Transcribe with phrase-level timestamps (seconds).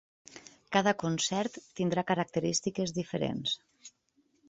[0.75, 3.57] Cada concert tindrà característiques diferents.